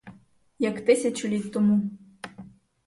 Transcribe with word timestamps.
Як 0.59 0.85
тисячу 0.85 1.27
літ 1.27 1.51
тому. 1.53 1.89